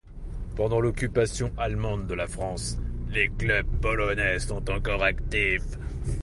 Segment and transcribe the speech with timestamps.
[0.55, 2.79] Pendant l'occupation allemande de la France,
[3.11, 5.77] les clubs polonais sont encore actifs.